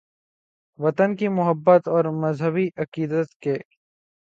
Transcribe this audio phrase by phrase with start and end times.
[0.79, 3.55] ،وطن کی محبت اور مذہبی عقیدت کے